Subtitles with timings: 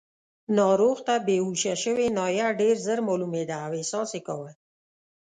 [0.57, 4.51] ناروغ ته بېهوښه شوې ناحیه ډېر ژر معلومېده او احساس یې کاوه.